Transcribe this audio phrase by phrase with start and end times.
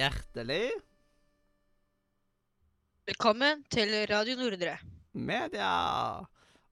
[0.00, 0.70] Hjertelig
[3.04, 4.78] Velkommen til Radio Nordre.
[5.12, 5.72] media!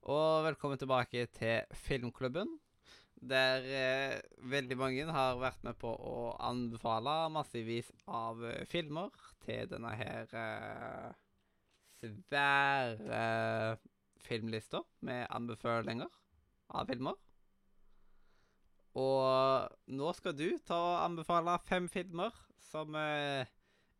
[0.01, 2.55] Og velkommen tilbake til Filmklubben.
[3.21, 4.15] Der eh,
[4.49, 9.13] veldig mange har vært med på å anbefale massevis av eh, filmer
[9.45, 11.13] til denne her eh,
[12.01, 13.77] svære
[14.25, 16.09] filmlista med anbefalinger
[16.73, 17.19] av filmer.
[18.97, 22.33] Og nå skal du ta og anbefale fem filmer
[22.69, 23.49] som eh,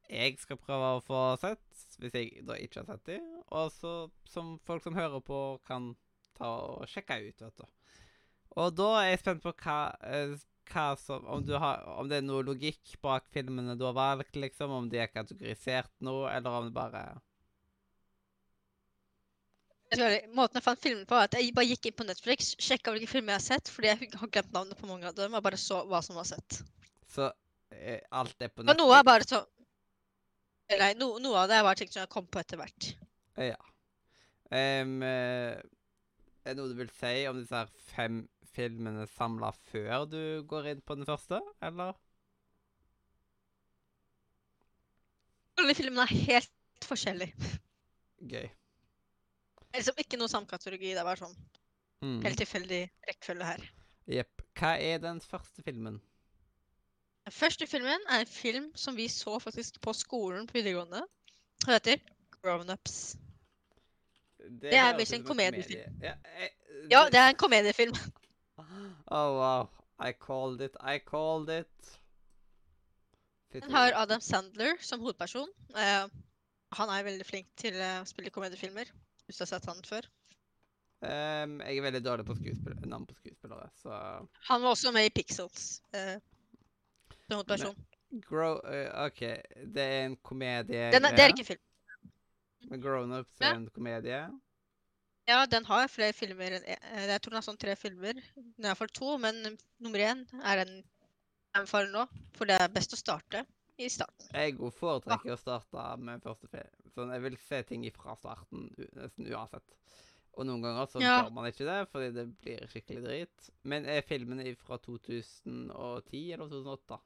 [0.10, 1.66] jeg skal prøve å få sett,
[2.02, 3.94] hvis jeg da ikke har sett dem, og så
[4.30, 5.92] som folk som hører på, kan
[6.38, 7.66] ta og sjekke ut, vet du.
[8.58, 10.34] Og da er jeg spent på hva, eh,
[10.74, 14.74] hva som om, har, om det er noe logikk bak filmene du har valgt, liksom,
[14.74, 17.04] om de er kategorisert nå, eller om det bare
[19.90, 23.10] Måten jeg fant filmen på, var at jeg bare gikk inn på Netflix, sjekka hvilke
[23.10, 25.58] filmer jeg har sett, fordi jeg har glemt navnet på mange av dem, og bare
[25.58, 26.60] så hva som var sett.
[27.10, 27.32] Så
[27.74, 29.48] eh, alt er på Og noe er bare sånn
[30.70, 32.92] Nei, no, noe av det er bare ting som jeg kom på etter hvert.
[33.42, 33.58] Ja.
[34.54, 35.64] Eh, er
[36.46, 38.20] det noe du vil si om disse her fem
[38.54, 41.98] filmene samla før du går inn på den første, eller?
[45.60, 47.52] Alle filmene er helt forskjellige.
[48.30, 48.48] Gøy.
[49.72, 50.94] Det liksom ikke noe samkategori.
[50.94, 51.36] Det er bare sånn
[52.02, 52.22] Mm.
[52.24, 53.64] helt tilfeldig rekkefølge her.
[54.08, 54.42] Jepp.
[54.56, 56.00] Hva er den første filmen?
[57.26, 61.02] Den første filmen er en film som vi så faktisk på skolen på videregående.
[61.66, 62.00] Den heter
[62.42, 63.18] Grown Ups.
[64.40, 65.84] Det er visst en komediefilm.
[65.84, 66.00] komedie.
[66.02, 66.50] Ja, jeg,
[66.90, 67.94] Ja, det er en komediefilm.
[69.12, 69.70] Oh, wow.
[70.00, 70.76] I called it.
[70.80, 72.00] I called it.
[73.52, 73.92] Fytti Den har.
[73.96, 75.50] Adam Sandler som hovedperson.
[75.76, 76.08] Uh,
[76.78, 78.86] han er veldig flink til eh, å spille komediefilmer.
[79.30, 80.08] Hvis du har sett han før.
[81.00, 82.36] Um, jeg er veldig dårlig på
[82.90, 83.94] navn på skuespillere, så
[84.50, 86.18] Han var også med i Pixels Uh,
[87.28, 87.78] som hovedperson.
[88.26, 88.58] Grow...
[88.66, 89.22] Uh, OK,
[89.76, 91.62] det er en komedie Den er, det er ikke film.
[92.72, 93.56] Men Grown Ups er Ja.
[93.56, 94.24] en komedie.
[95.30, 98.18] Ja, den har flere filmer eh, Jeg tror den har sånn tre filmer.
[98.36, 99.40] Den er iallfall to, men
[99.78, 102.08] nummer én er den jeg anbefaler nå.
[102.34, 103.46] For det er best å starte
[103.80, 104.30] i starten.
[104.36, 105.38] Jeg foretrekker ja.
[105.38, 106.88] å starte med første film.
[106.96, 109.76] Sånn, jeg vil se ting fra starten nesten uansett.
[110.40, 111.24] Og noen ganger så Ja.
[111.24, 113.50] bør man ikke det, fordi det blir skikkelig drit.
[113.64, 117.00] Men er filmene fra 2010 eller 2008?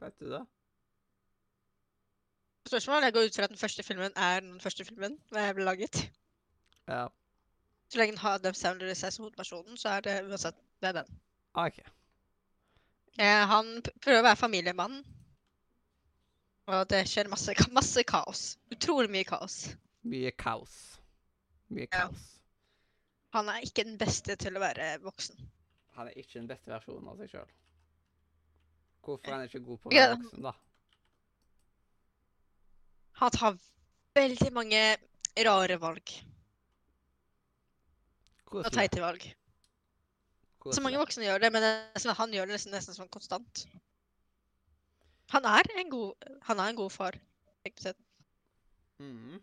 [0.00, 0.46] Vet du det?
[2.68, 3.02] Spørsmål?
[3.02, 6.10] jeg går ut fra at den første filmen er den første filmen jeg ble laget.
[6.88, 7.08] Ja.
[7.88, 10.88] Så lenge den har Adam Sounder i seg som hovedpersonen, så er det uansett det
[10.88, 11.14] er den.
[11.54, 11.78] OK.
[13.18, 14.98] Eh, han prøver å være familiemann.
[16.68, 18.42] Og det skjer masse, masse kaos.
[18.74, 19.56] Utrolig mye kaos.
[20.06, 20.74] Mye kaos.
[21.72, 22.06] Mye Ja.
[22.08, 22.26] kaos.
[23.34, 25.36] Han er ikke den beste til å være voksen.
[25.96, 27.50] Han er ikke den beste versjonen av seg sjøl.
[29.02, 30.06] Hvorfor er han ikke god på å Ja.
[30.08, 30.52] være voksen, da?
[33.12, 33.58] Han tar
[34.14, 34.96] veldig mange
[35.44, 36.12] rare valg.
[38.52, 39.34] Og teite valg.
[40.74, 43.64] Så mange voksne gjør det, men det at han gjør det nesten, nesten sånn konstant.
[45.34, 47.18] Han er en god, han er en god far.
[47.64, 48.00] egentlig sett.
[48.98, 49.38] Mm.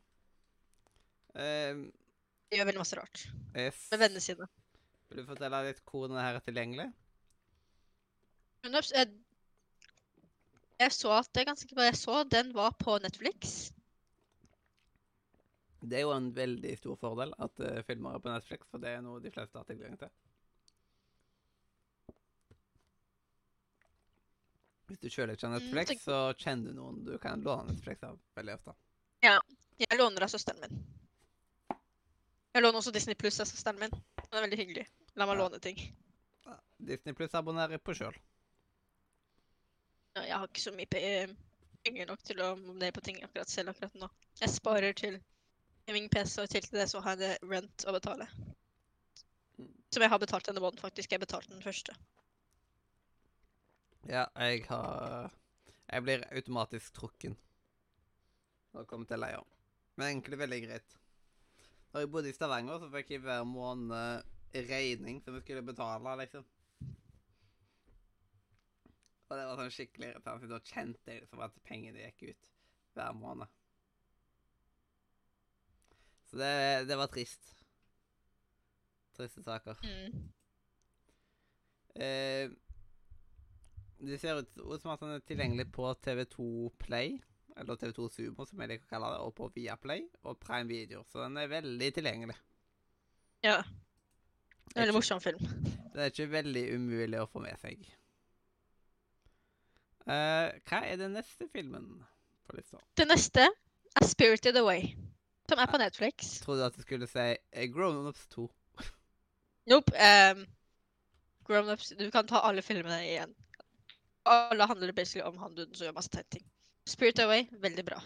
[1.35, 1.84] Han
[2.56, 3.25] gjør veldig masse rart
[3.56, 3.85] yes.
[3.91, 4.47] med vennene sine.
[5.09, 6.88] Vil du fortelle litt hvor denne her er tilgjengelig?
[8.66, 9.12] Jeg,
[10.81, 11.85] jeg så at det er ganske bra.
[11.85, 13.69] Jeg så den var på Netflix.
[15.85, 18.96] Det er jo en veldig stor fordel at uh, filmer er på Netflix, for det
[18.96, 20.09] er noe de fleste har tilgang til.
[24.88, 28.19] Hvis du har Mm, Netflix, tenk- så kjenner du noen du kan låne Netflix av
[28.35, 28.73] veldig ofte.
[29.22, 29.40] Ja.
[29.78, 30.85] Jeg låner av søsteren min.
[32.53, 33.90] Jeg låner også Disney Pluss av søsteren min.
[33.90, 34.88] Det er veldig hyggelig.
[35.16, 35.43] La meg Ja.
[35.43, 35.76] låne ting.
[36.79, 38.16] Disney Pluss abonnerer på sjøl.
[40.16, 40.88] Jeg har ikke så mye
[41.84, 44.09] penger nok til å abonnere på ting akkurat selv akkurat nå.
[44.40, 45.20] Jeg sparer til
[45.88, 48.28] gaming-PC, og til det så har jeg rent å betale.
[49.59, 49.67] Mm.
[49.91, 51.11] Som jeg har betalt denne måneden, faktisk.
[51.11, 51.93] Jeg betalte den første.
[54.05, 55.31] Ja, jeg har
[55.90, 57.37] Jeg blir automatisk trukken
[58.73, 59.43] når jeg kommer til leia.
[59.96, 60.96] Men egentlig veldig greit.
[61.93, 64.25] Da jeg bodde i Stavanger, så fikk jeg hver måned
[64.67, 66.43] regning som jeg skulle betale, liksom.
[69.29, 72.52] Og det var sånn skikkelig irriterende, for da kjente jeg liksom at pengene gikk ut
[72.97, 73.55] hver måned.
[76.28, 76.52] Så det,
[76.90, 77.47] det var trist.
[79.16, 79.79] Triste saker.
[79.87, 80.29] Mm.
[81.96, 82.52] Eh,
[84.00, 86.46] det ser ut, som at den er tilgjengelig på TV2
[86.80, 87.18] Play,
[87.58, 91.03] eller TV2 Sumo, som jeg liker å kalle det, og på Viaplay og Prime Video,
[91.12, 92.36] så den er veldig tilgjengelig.
[93.46, 93.59] Ja.
[94.76, 95.40] Er Veldig morsom film.
[95.94, 97.86] Det er ikke veldig umulig å få med seg.
[100.06, 101.88] Uh, hva er den neste filmen
[102.50, 102.82] på lista?
[103.00, 104.91] Den neste er Spirited Away,
[105.50, 106.36] som er på Netflix.
[106.36, 108.50] Jeg Trodde at du skulle si eh, Grown Ups 2?
[109.72, 109.96] Nope.
[109.96, 110.44] Um,
[111.48, 113.34] Grown Ups Du kan ta alle filmene igjen.
[114.26, 116.46] Alle handler basically om han duden som gjør masse teite ting.
[116.90, 118.00] Spirit Away, veldig bra.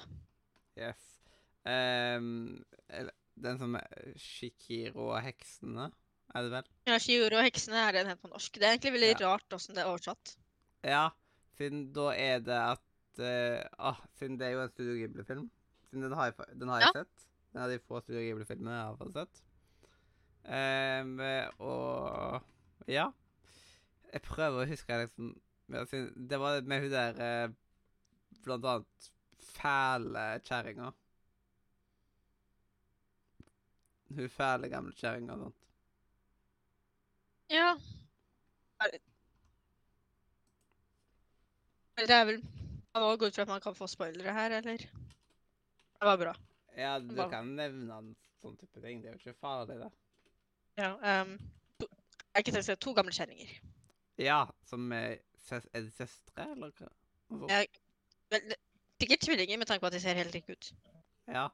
[0.79, 0.99] Yes.
[1.67, 2.59] Um,
[3.39, 5.89] den som er Shikiro og heksene,
[6.35, 6.69] er det vel?
[6.87, 8.53] Ja, Shikiro og heksene er den helt på norsk.
[8.55, 9.27] Det er egentlig veldig Ja.
[9.27, 10.35] rart åssen det er oversatt.
[10.83, 11.09] Ja,
[11.57, 12.85] siden da er det at
[13.19, 15.49] uh, ah, Siden det er jo en Studio Ghibli-film.
[15.89, 17.27] Siden den har jeg, den har jeg sett.
[17.53, 19.43] Den er de få Studio Ghibli-filmene jeg har fått sett.
[20.49, 21.19] Um,
[21.59, 22.41] og
[22.87, 23.09] ja.
[24.13, 27.51] Jeg prøver å huske liksom ja, Det var med hun der eh,
[28.43, 29.09] Blant annet
[29.59, 30.91] fæle kjerringa.
[34.15, 35.55] Hun fæle gamle kjerringa og sånt.
[37.49, 37.73] Ja.
[41.99, 42.41] Det er vel
[42.93, 44.77] Man må gå ut fra at man kan få spoilere her, eller?
[45.99, 46.33] Det var bra.
[46.77, 47.27] Ja, du Hva?
[47.29, 49.01] kan nevne en sånn type ting.
[49.03, 49.89] Det er jo ikke farlig, det.
[50.79, 51.35] Ja, um,
[51.77, 51.89] to,
[52.33, 53.51] jeg kan si to gamle kjerringer.
[54.19, 55.19] Ja, som er,
[55.51, 56.89] er det søstre, eller hva?
[57.49, 57.63] Ja,
[58.31, 58.55] det-
[58.99, 60.73] Sikkert tvillinger, med tanke på at de ser helt like ut.
[61.27, 61.47] Ja.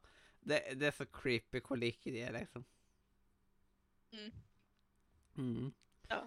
[0.48, 2.66] Det, det er så creepy hvor like de er, liksom.
[4.14, 4.32] Mm.
[5.36, 5.74] Mhm.
[6.10, 6.22] Ja.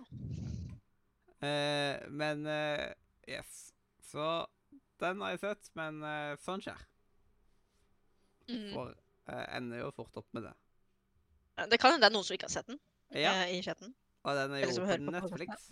[1.42, 2.92] Uh, men uh,
[3.28, 3.72] Yes.
[4.02, 4.46] Så
[5.00, 6.80] den har jeg sett, men uh, sånn skjer.
[8.48, 8.70] Mm.
[8.72, 8.94] For
[9.28, 10.54] uh, ender jo fort opp med det.
[11.70, 12.78] Det kan hende det er noen som ikke har sett den
[13.18, 13.94] Ja, i chatten.
[14.22, 15.10] og den er jo som på Netflix.
[15.10, 15.70] på Netflix.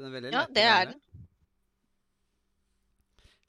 [0.00, 1.00] Den er veldig Ja, lett det er den.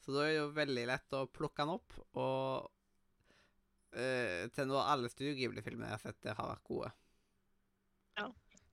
[0.01, 2.65] Så da er det jo veldig lett å plukke den opp, og
[3.95, 6.89] uh, til nå alle Studio Ghibli-filmene jeg har sett, det har vært gode.
[8.19, 8.27] Ja.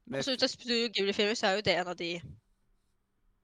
[0.08, 2.12] Med Så ut av Studio Ghibli-filmer så er jo det en av de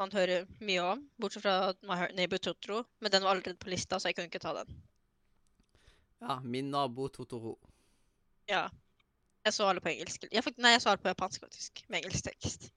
[0.00, 2.80] man hører mye om, bortsett fra My Neighbor Totoro.
[2.98, 4.80] Men den var allerede på lista, så jeg kunne ikke ta den.
[6.24, 7.54] Ja, min nabo Totoro.
[8.50, 8.64] Ja.
[9.44, 10.26] Jeg så alle på engelsk.
[10.32, 11.84] Jeg fikk, nei, jeg så alle på japansk, faktisk.
[11.86, 12.72] Med engelsk tekst.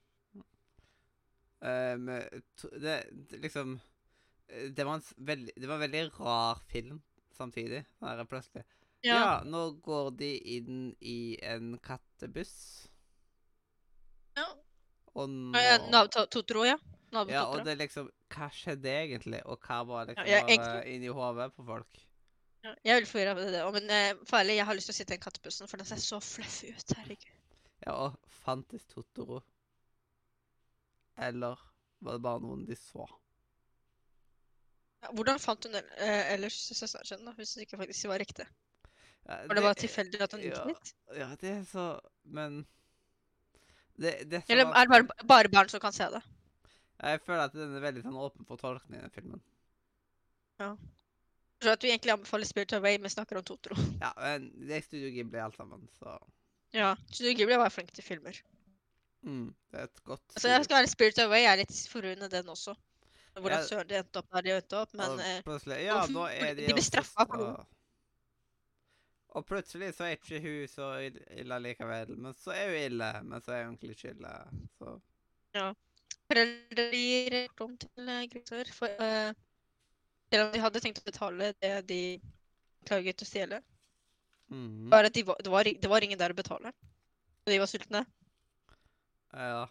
[1.62, 2.98] Eh, med to, det,
[3.42, 3.80] liksom
[4.50, 7.00] eh, det var, veldig, det var en veldig rar film
[7.38, 7.84] samtidig.
[8.02, 8.64] Der plutselig
[9.06, 9.42] ja.
[9.46, 12.88] nå går de inn i en kattebuss,
[14.38, 14.46] Ja.
[15.16, 16.78] og nå Ja, ja, Nav- To- Totoro, ja.
[17.12, 19.40] Nav Ja, og det er liksom Hva skjedde egentlig?
[19.46, 20.96] Og hva var liksom Ja, jeg- egentlig...
[20.96, 22.02] inni hodet på folk?
[22.66, 24.98] Ja, jeg veldig forvirra av det òg, men eh, farlig, jeg har lyst til å
[24.98, 26.94] sitte i den kattebussen, for den ser så fluffy ut.
[26.98, 27.32] Herregud.
[27.86, 29.40] Ja, og fantes Totoro?
[31.18, 31.60] Eller
[32.00, 33.08] var det bare noen de så?
[35.04, 38.48] Ja, hvordan fant hun eh, ellers søsteren sin, da, hvis det ikke faktisk var riktig?
[39.28, 40.92] Ja, Var det bare tilfeldig at hun gikk ja, dit?
[41.18, 41.88] Ja, det er så
[42.24, 42.62] Men
[43.98, 46.22] det, det er Eller er det bare, bare barn som kan se det?
[46.98, 49.42] Jeg føler at den er veldig sånn åpen for tolkning, den filmen.
[50.62, 50.72] Ja.
[51.62, 53.78] Så at vi egentlig anbefaler Spirit Away, men snakker om Totoro.
[54.02, 56.16] Ja, men det er Studio Ghibli alt sammen, så
[56.74, 58.40] Ja, Studio Ghibli var flink til filmer.
[59.22, 62.50] Mm, Det er et godt Altså, jeg skal være Spirit Away er litt forundret den
[62.54, 62.76] også.
[63.38, 63.66] Hvordan Ja.
[63.68, 66.54] søren de endte opp der de endte opp, men og eh, plutselig Ja, nå er
[66.58, 67.66] de de blir straffa for noe.
[69.38, 70.88] Og plutselig så er ikke hun så
[71.38, 72.16] ille likevel.
[72.18, 74.34] Men så er hun ille, men så er hun egentlig ikke ille.
[74.80, 74.96] Så
[76.28, 78.72] foreldre gir om til grusår.
[78.74, 79.32] For uh,
[80.32, 82.02] selv om de hadde tenkt å betale det de
[82.88, 83.62] klaget å stjele,
[84.50, 84.88] mm.
[84.92, 86.74] bare at de var, det, var, det var ingen der å betale.
[87.46, 88.04] Og de var sultne.
[89.34, 89.68] Ja.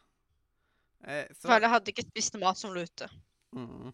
[1.07, 3.09] Eh, så For alle hadde ikke spist noe mat som lå ute.
[3.57, 3.93] Mm.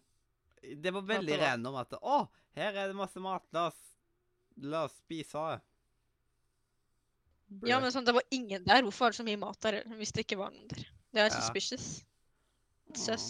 [0.82, 2.18] Det var veldig det om random at Å,
[2.58, 3.44] her er det masse mat.
[3.54, 3.80] La oss,
[4.62, 5.60] la oss spise det.
[7.68, 8.82] Ja, men sånn, det var ingen der.
[8.86, 10.86] Hvorfor var det så mye mat der hvis det ikke var noen der?
[11.12, 11.34] Det er Ja.
[11.36, 12.04] suspicious.
[12.96, 13.26] Søs.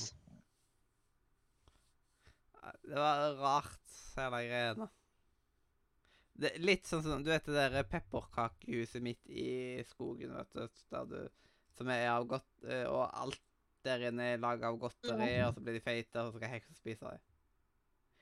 [2.83, 3.79] Det var rart,
[4.17, 4.89] hele greiene.
[6.43, 11.05] Det, litt sånn som Du vet det der pepperkakehuset midt i skogen, vet du, der
[11.11, 11.19] du
[11.83, 13.41] Som er av godt eh, Og alt
[13.83, 16.77] der inne er laga av godteri, og så blir de feite, og så skal heksa
[16.77, 17.23] spise dem.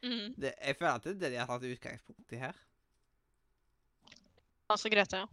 [0.01, 0.31] Mm.
[0.41, 2.63] Det, jeg føler at det er det de har tatt utgangspunkt i her.
[4.73, 5.29] Hans og Grete, ja.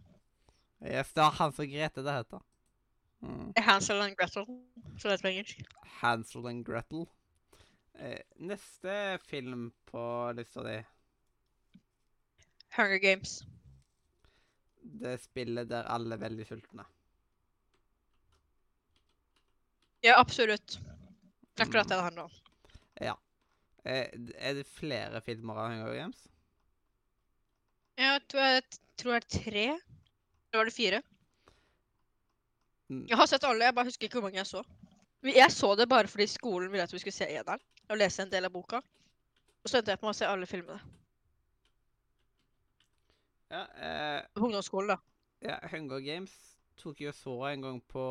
[0.84, 2.44] Yes, det var Hans og Grete det heter.
[3.24, 3.46] Mm.
[3.56, 5.64] Hansel and Gretel, som det er på engelsk.
[6.02, 7.06] Hansel and Gretel.
[7.98, 10.02] Eh, neste film på
[10.36, 10.76] lista di,
[12.76, 13.40] Hunger Games.
[14.82, 16.84] det spillet der alle er veldig sultne.
[20.00, 20.78] Ja, absolutt.
[21.58, 22.30] Akkurat det det handler om.
[23.00, 23.14] Ja.
[23.84, 26.26] er det flere filmer av Hunger Games?
[27.98, 28.62] Jeg tror jeg
[29.00, 29.64] tror det er tre.
[30.48, 31.00] Eller var det fire?
[32.88, 33.06] Mm.
[33.08, 34.62] Jeg har sett alle, jeg bare husker ikke hvor mange jeg så.
[35.26, 37.60] Jeg så det bare fordi skolen ville at vi skulle se eneren.
[37.88, 38.82] og lese en del av boka.
[39.64, 40.80] Og så endte jeg på å se alle filmene.
[43.48, 44.96] Ja, eh, ungdomsskolen, da.
[45.40, 46.34] ja, Hunger Games
[46.76, 48.04] tok og så en gang på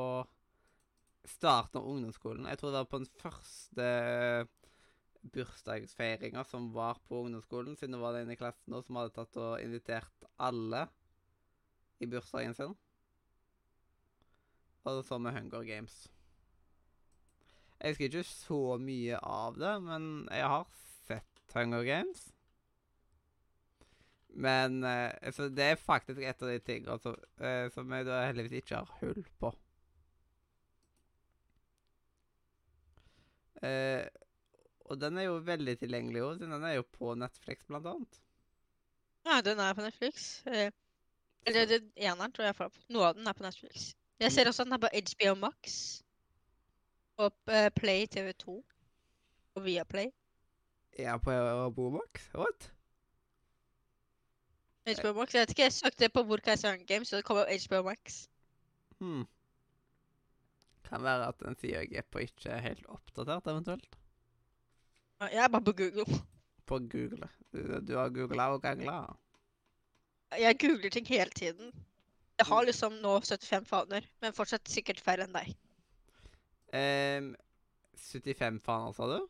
[1.28, 2.48] starten av ungdomsskolen.
[2.50, 3.88] Jeg tror det var på den første
[5.34, 9.40] bursdagsfeiringa som var på ungdomsskolen, siden det var den i klassen nå som hadde tatt
[9.42, 10.86] og invitert alle
[12.00, 12.76] i bursdagen sin.
[14.88, 16.06] Og så med Hunger Games.
[17.78, 20.66] Jeg husker ikke så mye av det, men jeg har
[21.06, 22.24] sett Hunger Games.
[24.38, 27.16] Men eh, det er faktisk et av de tingene altså,
[27.74, 29.52] som jeg da heldigvis ikke har hull på.
[33.66, 34.06] Eh,
[34.88, 38.20] og den er jo veldig tilgjengelig, òg, siden den er jo på Netflix, blant annet.
[39.28, 40.46] Ja, den er på Netflix.
[40.48, 40.72] Eh,
[41.48, 42.72] Eller det, eneren tror jeg.
[42.92, 43.92] Noe av den er på Netflix.
[44.20, 45.76] Jeg ser også at den er på HBO Max.
[47.18, 48.58] Og uh, Play TV2.
[49.56, 50.10] Og Viaplay.
[51.00, 52.30] Ja, på på Bomax?
[52.36, 52.72] What?
[54.88, 57.46] HBO Max, Jeg vet ikke, jeg søkte på hvor kan jeg Games, så det kommer
[57.68, 58.28] HBO Max.
[59.00, 59.26] Hmm.
[60.88, 63.98] Kan være at den sida jeg er på, ikke er helt oppdatert, eventuelt.
[65.28, 66.20] Jeg er bare på Google.
[66.70, 67.30] På Google.
[67.52, 68.98] Du, du har googla og gangla.
[70.38, 71.72] Jeg googler ting hele tiden.
[72.38, 75.56] Jeg har liksom nå 75 faner, men fortsatt sikkert færre enn deg.
[76.76, 77.32] Um,
[77.98, 79.26] 75 faner, sa du?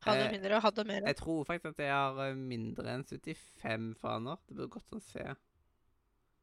[0.00, 1.06] Hadde Eh, mindre og hadde mer.
[1.06, 4.40] Jeg tror faktisk at jeg har eh, mindre enn 75 faner.
[4.48, 5.26] Det burde godt å se.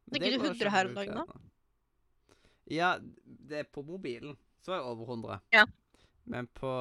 [0.08, 1.42] Men Tenker det du 100 her om dagen, da?
[2.72, 4.38] Ja, det er på mobilen.
[4.66, 5.40] Så er jeg over 100.
[5.56, 5.66] Ja.
[6.28, 6.72] Men på,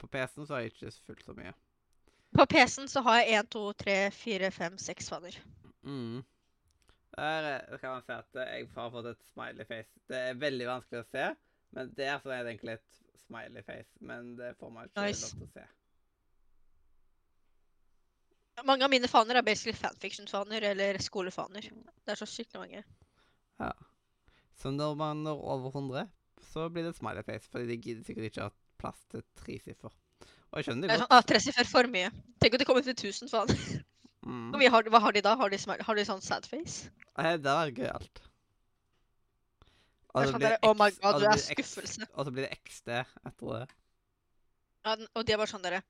[0.00, 1.52] på PC-en så har jeg ikke fullt så mye.
[2.32, 5.36] På PC-en så har jeg 1, 2, 3, 4, 5, 6 faner.
[5.82, 6.22] Mm.
[7.12, 9.92] Der kan man se at jeg har fått et smiley face.
[10.08, 11.26] Det er veldig vanskelig å se,
[11.76, 13.92] men der så er det egentlig et smiley face.
[14.00, 15.28] Men det får man ikke Nice.
[15.28, 15.68] lov til å se.
[18.64, 21.68] Mange av mine faner er basically fanfiction-faner eller skolefaner.
[22.04, 22.82] Det er så skikkelig mange.
[24.60, 26.08] Så når man når over 100,
[26.52, 28.50] så blir det smiley face, fordi de gidder sikkert ikke ha
[28.82, 29.92] plass til tresiffer.
[30.52, 31.10] Og jeg skjønner Det det godt.
[31.10, 32.10] Ja, ah, Tresiffer for mye.
[32.42, 33.54] Tenk om de kommer til 1000 faen.
[34.22, 34.52] Mm.
[34.70, 35.32] Har, hva har de da?
[35.34, 36.92] Har de, smile, har de sånn sad face?
[37.18, 38.20] Eh, Det er gøyalt.
[40.12, 42.06] Det er sånn der, oh my god, du er skuffelse.
[42.12, 43.64] Og så blir det XD etter det.
[44.84, 45.80] Ja, og de er bare sånn derre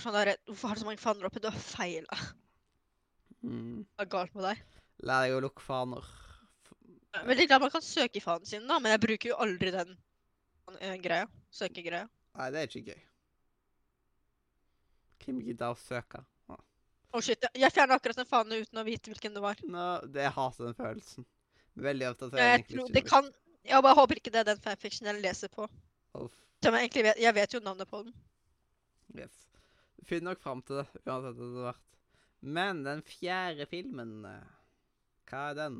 [0.00, 1.40] sånn der, Hvorfor har du så mange faner oppe?
[1.40, 2.18] Du har feila.
[3.42, 3.84] Mm.
[3.96, 4.62] Hva er galt med deg?
[5.08, 6.08] Lær deg å lukke faner.
[7.16, 9.70] Jeg veldig glad man kan søke i fanen sin, da, men jeg bruker jo aldri
[9.74, 9.92] den
[10.80, 11.26] eh, greia.
[11.56, 12.08] Søkegreia.
[12.36, 13.02] Nei, det er ikke gøy.
[15.24, 16.20] Hvem gidder å søke?
[16.52, 16.56] Å,
[17.16, 19.56] oh, shit, jeg- jeg fjerna akkurat den fanen uten å vite hvilken det var.
[19.64, 21.24] Nå, det jeg hater den følelsen.
[21.76, 23.30] Veldig ofte at Jeg, egentlig tror, det kan,
[23.64, 25.68] jeg bare håper ikke det er den fanfiction jeg leser på.
[26.14, 28.14] Uff, Som jeg, egentlig vet, jeg vet jo navnet på den.
[29.16, 29.32] Yes.
[30.04, 31.98] Finn nok fram til det, uansett hva det har vært.
[32.42, 34.44] Men den fjerde filmen eh,
[35.30, 35.78] Hva er den?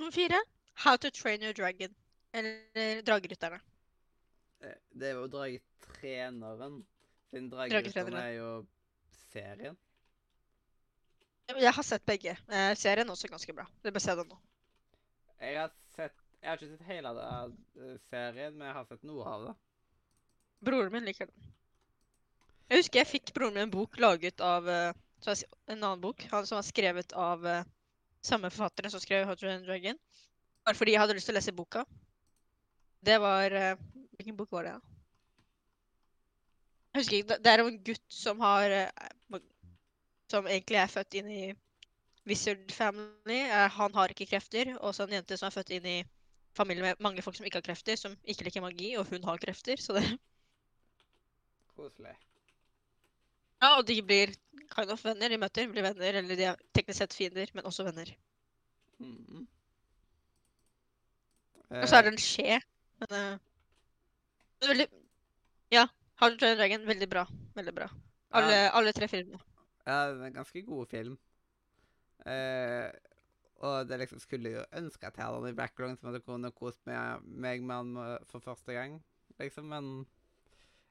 [0.00, 0.38] Nummer fire.
[0.72, 1.94] How to train your dragon.
[2.32, 3.60] Eller Dragerytterne.
[4.64, 6.78] Eh, Det er jo Dragetreneren.
[7.30, 7.50] Siden.
[7.50, 8.66] Dragerytterne er jo
[9.32, 9.76] serien.
[11.50, 12.32] Jeg har sett begge.
[12.48, 13.66] Eh, serien er også ganske bra.
[13.84, 14.38] Du bør se den nå.
[15.40, 19.02] Jeg har sett Jeg har ikke sett hele av eh, serien, men jeg har sett
[19.04, 19.54] noe av det.
[20.64, 21.50] Broren min liker den.
[22.70, 24.94] Jeg husker jeg fikk broren min en bok laget av eh,
[25.68, 27.44] En annen bok han, som var skrevet av
[28.22, 29.98] samme forfatteren som skrev 'Hotter and Dragon.
[30.64, 31.84] Bare fordi jeg hadde lyst til å lese boka.
[33.04, 33.76] Det var uh,
[34.18, 34.80] Hvilken bok var det, da?
[36.92, 37.38] Jeg husker ikke.
[37.44, 39.40] Det- er om en gutt som har uh,
[40.30, 41.54] Som egentlig er født inn i
[42.26, 43.40] Wizard Family.
[43.48, 44.76] Uh, Han har ikke krefter.
[44.78, 46.04] Og så en jente som er født inn i
[46.54, 49.38] familie med mange folk som ikke har krefter, som ikke liker magi, og hun har
[49.38, 49.76] krefter.
[49.76, 50.04] Så det
[51.76, 52.16] Koselig.
[53.60, 54.32] Ja, og de blir
[54.74, 55.28] kind of venner.
[55.28, 58.12] De møter, blir venner, eller de er teknisk sett fiender, men også venner.
[59.00, 59.46] Mhm.
[61.70, 62.60] Og så er Eh, det en skje.
[63.00, 63.38] Men uh,
[64.58, 64.88] det er veldig
[65.72, 65.86] Ja.
[66.20, 67.26] How to Train Dragon, veldig bra.
[67.56, 67.86] Veldig bra.
[68.32, 69.40] Alle, ja, alle tre filmene.
[69.86, 71.18] ja, det er en ganske god film.
[72.26, 72.90] Eh,
[73.64, 76.54] og det liksom skulle jo ønske at jeg hadde han i background, som hadde kunnet
[76.54, 78.98] kost meg, med eh, for første gang,
[79.38, 80.06] liksom, men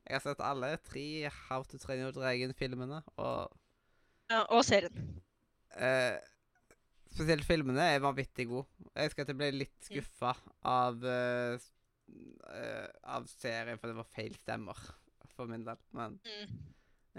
[0.09, 3.53] jeg har sett alle tre How to Train Your Dragon-filmene, og
[4.29, 5.21] Ja, og serien.
[5.77, 6.17] eh,
[7.13, 8.67] spesielt filmene er vanvittig gode.
[8.95, 10.33] Jeg husker at jeg ble litt skuffa
[10.65, 11.59] av uh,
[12.53, 14.81] eh, av serien, for det var feil stemmer
[15.35, 16.57] for min del, men Mm.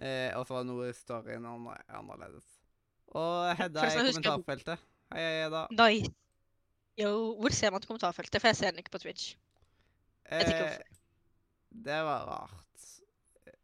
[0.01, 2.47] Eh, og så var noe i storyen annerledes.
[3.11, 4.79] Og Hedda i jeg jeg kommentarfeltet.
[5.13, 5.67] Hei, hei, Hedda.
[5.77, 5.95] Nei.
[6.97, 8.41] Jo, hvor ser man til kommentarfeltet?
[8.41, 9.35] For jeg ser den ikke på Twitch.
[10.31, 11.00] vet ikke hvorfor.
[11.85, 12.87] Det var rart.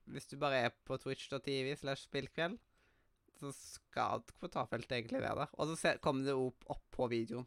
[0.07, 2.59] Hvis du bare er på twitch.tv slash spillkveld,
[3.37, 5.55] så skal kommentarfeltet egentlig være der.
[5.61, 7.47] Og så kommer det opp, opp på videoen.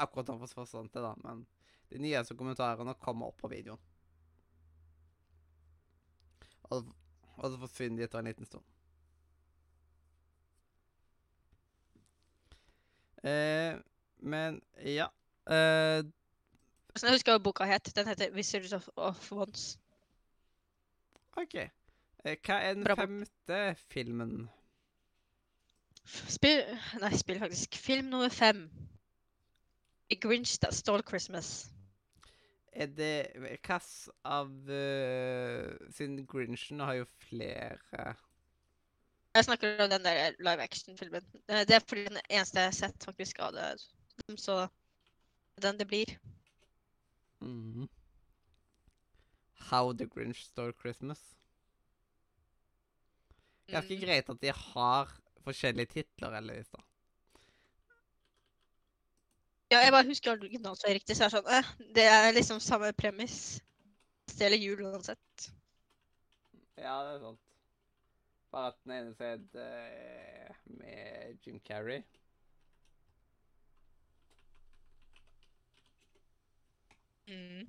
[0.00, 1.44] Akkurat nå forsvant det, da, men
[1.92, 3.82] de nyeste kommentarene kommer opp på videoen.
[6.72, 6.88] Og,
[7.36, 8.64] og så forsvinner de etter en liten stund.
[13.24, 13.76] Eh,
[14.20, 15.06] men ja
[15.48, 16.04] eh,
[17.02, 17.96] jeg husker hva boka het.
[17.96, 19.78] Den heter 'Wizards of, of Once'.
[21.36, 21.54] OK.
[22.24, 24.50] Eh, hva er den Bra femte filmen?
[26.06, 26.62] Spill
[27.00, 27.74] Nei, spill faktisk.
[27.74, 28.70] Film nummer fem.
[30.10, 31.70] A Grinch That Stole Christmas.
[32.72, 33.80] Er det Hvilken
[34.24, 38.14] av uh, Siden Grinchen har jo flere
[39.34, 41.22] Jeg snakker om den der live action-filmen.
[41.48, 43.80] Eh, Det er fordi den eneste jeg har sett faktisk av det.
[44.38, 44.66] Så
[45.62, 46.18] den det blir.
[47.44, 47.88] Mhm.
[49.70, 51.20] How the Grinch Stole Christmas.
[53.68, 54.00] Ganske Mm.
[54.00, 55.12] greit at de har
[55.44, 56.82] forskjellige titler, heldigvis, da.
[59.72, 62.92] Ja, jeg bare husker originalen så riktig, så er sånn eh, Det er liksom samme
[62.92, 63.60] premiss.
[64.30, 65.48] Stjeler jul uansett.
[66.78, 67.40] Ja, det er sant.
[68.52, 72.02] Bare at den ene siden eh, med Jim Carrey.
[77.28, 77.68] Mm.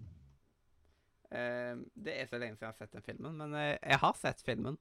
[1.32, 4.14] Uh, det er så lenge siden jeg har sett den filmen, men uh, jeg har
[4.20, 4.78] sett filmen.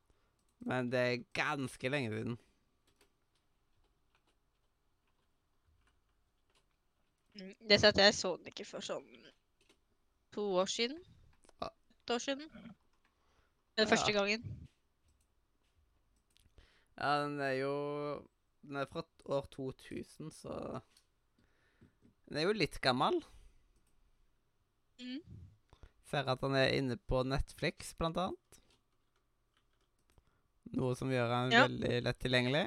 [0.65, 2.37] Men det er ganske lenge siden.
[7.35, 7.55] Mm.
[7.69, 9.09] Det er at jeg så den ikke for sånn
[10.35, 11.01] to år siden.
[11.61, 11.69] Ja.
[12.05, 12.51] Et år siden.
[13.75, 13.91] Den Ja.
[13.91, 14.45] første gangen.
[16.99, 17.75] Ja, den er jo
[18.65, 20.81] Den er fra år 2000, så
[22.29, 23.25] Den er jo litt gammel.
[25.05, 25.21] Mm.
[26.09, 28.61] Ser at han er inne på Netflix, blant annet.
[30.75, 31.65] Noe som gjør han Ja.
[31.67, 32.65] veldig lett tilgjengelig.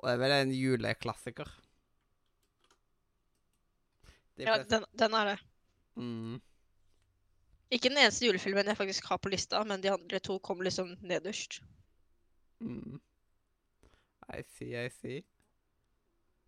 [0.00, 1.48] Og det er vel en juleklassiker.
[4.38, 5.38] De Ja, den, den er det.
[5.96, 6.40] mm,
[7.70, 10.96] Ikke den eneste julefilmen jeg faktisk har på lista, men de andre to kom liksom
[11.02, 11.60] nederst.
[12.60, 13.00] mm.
[14.32, 15.24] I see, I see.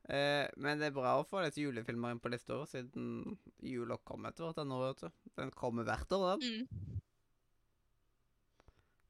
[0.09, 4.27] Eh, men det er bra å få litt julefilmer inn på lista, siden jula kom
[4.27, 5.05] etter hvert denne året.
[5.39, 6.67] Den kommer hvert år, den.
[6.67, 7.01] Mm.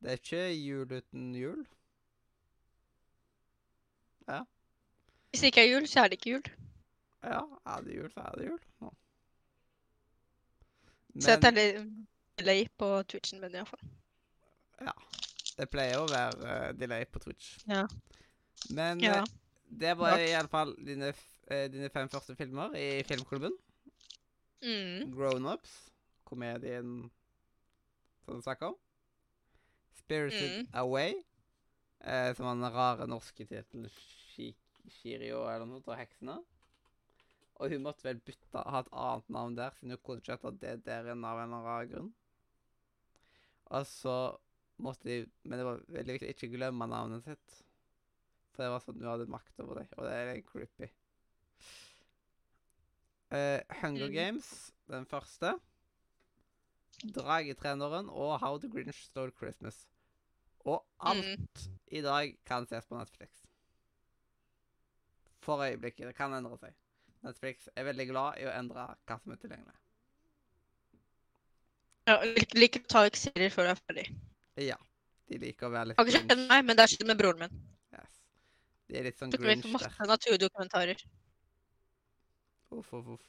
[0.03, 1.63] Det er ikke jul uten jul.
[4.29, 4.43] Ja.
[5.31, 6.51] Hvis det ikke er jul, så er det ikke jul.
[7.23, 8.63] Ja, er det jul, så er det jul.
[8.83, 8.91] Ja.
[11.21, 11.93] Så jeg Men er litt
[12.41, 13.85] delay på Twitchen min iallfall.
[15.57, 17.59] det pleier å være eh, delay på Twitch.
[17.69, 17.87] Ja.
[18.71, 19.23] Men Ja.
[19.79, 20.21] Det var Nok.
[20.29, 21.13] i alle fall dine,
[21.49, 23.55] eh, dine fem første filmer i filmklubben.
[24.63, 25.11] Mm.
[25.17, 25.73] Grown-ups,
[26.29, 27.11] komedien
[28.25, 28.77] som du snakker om.
[29.99, 30.69] Spirited Mm.
[30.75, 31.15] Away,
[32.05, 34.55] eh, som var den rare norske tittelen Shi-
[34.91, 36.39] Shirio eller noe, og heksene.
[37.57, 40.59] Og hun måtte vel bytte, ha et annet navn der, siden hun kunne ikke hete
[40.61, 42.13] det der inne av en eller annen grunn.
[43.73, 44.17] Og så
[44.83, 47.63] måtte de Men det var veldig viktig å ikke glemme navnet sitt.
[48.53, 50.89] For det var sånn du hadde makt over det, og det er litt creepy.
[53.33, 54.13] Uh, Hunger Mm.
[54.13, 55.55] Games, den første.
[57.17, 59.87] Dragetreneren og How the Grinch Stole Christmas.
[60.69, 61.79] Og alt Mm.
[61.91, 63.31] i dag kan ses på Netflix.
[65.41, 66.07] For øyeblikket.
[66.07, 66.75] Det kan endre seg.
[67.25, 69.75] Netflix er veldig glad i å endre hva som er tilgjengelig.
[72.07, 74.07] Ja, de liker å ta vekk serier før de er ferdig.
[74.57, 74.77] Ja.
[75.31, 77.39] De liker å være litt ikke skjedd med meg, men det har skjedd med broren
[77.39, 77.61] min.
[78.93, 78.95] Yes.
[78.95, 81.05] De er litt sånn Tok meg Grinch masse naturdokumentarer.
[82.73, 83.29] Uff, uff, uff.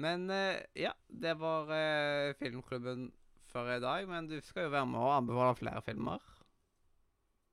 [0.00, 3.10] Men eh, ja, det var eh, filmklubben
[3.52, 4.06] for i dag.
[4.08, 6.22] Men du skal jo være med og anbefale flere filmer.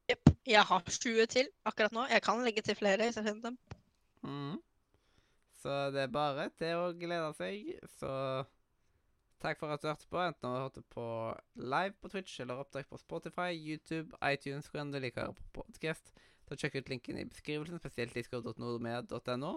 [0.07, 0.31] Jepp.
[0.47, 2.05] Jeg har 20 til akkurat nå.
[2.07, 3.57] Jeg kan legge til flere hvis jeg finner dem.
[4.23, 4.61] Mm.
[5.59, 7.73] Så det er bare til å glede seg.
[7.97, 8.11] Så
[9.43, 11.07] takk for at du hørte på, enten du hørte på
[11.59, 15.41] live på Twitch eller opptak på Spotify, YouTube, iTunes, hvor enn du liker å høre
[15.41, 16.15] på podcast.
[16.47, 19.51] Så sjekk ut linken i beskrivelsen, spesielt disco.nordmed.no.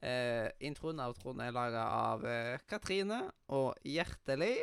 [0.00, 3.18] Eh, introen og outroen er laga av eh, Katrine
[3.52, 4.54] og Hjertelig.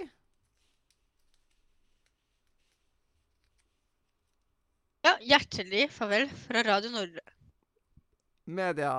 [5.05, 7.23] Ja, hjertelig farvel fra Radio Nordre.
[8.47, 8.95] Media.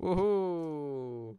[0.00, 1.36] Woho!